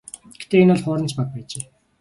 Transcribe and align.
Гэхдээ 0.37 0.61
энэ 0.63 0.73
бол 0.75 0.83
хуурамч 0.83 1.11
баг 1.15 1.27
байжээ. 1.33 1.63